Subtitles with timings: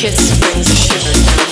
[0.00, 1.49] kiss brings shivers